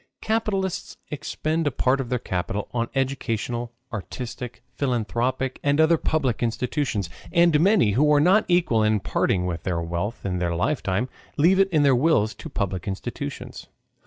Capitalists 0.21 0.97
expend 1.11 1.67
a 1.67 1.71
part 1.71 2.01
of 2.01 2.09
their 2.09 2.17
capital 2.17 2.69
on 2.73 2.89
educational, 2.95 3.71
artistic, 3.93 4.63
philanthropic, 4.73 5.59
and 5.61 5.79
other 5.79 5.99
public 5.99 6.41
institutions. 6.41 7.07
And 7.31 7.59
many, 7.59 7.91
who 7.91 8.11
are 8.11 8.19
not 8.19 8.45
equal 8.47 8.83
to 8.83 8.99
parting 8.99 9.45
with 9.45 9.61
their 9.61 9.79
wealth 9.79 10.25
in 10.25 10.39
their 10.39 10.55
lifetime, 10.55 11.07
leave 11.37 11.59
it 11.59 11.69
in 11.69 11.83
their 11.83 11.93
wills 11.95 12.33
to 12.33 12.49
public 12.49 12.87
institutions. 12.87 13.67